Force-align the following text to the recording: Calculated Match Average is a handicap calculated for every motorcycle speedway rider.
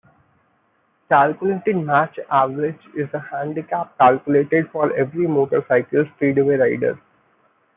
Calculated 1.09 1.75
Match 1.75 2.17
Average 2.31 2.79
is 2.95 3.07
a 3.13 3.19
handicap 3.19 3.95
calculated 3.99 4.67
for 4.71 4.91
every 4.95 5.27
motorcycle 5.27 6.07
speedway 6.15 6.55
rider. 6.55 6.99